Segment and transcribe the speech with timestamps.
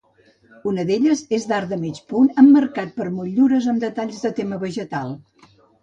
[0.71, 5.19] Una d'elles és d'arc de mig punt emmarcat per motllures amb detalls de tema vegetal.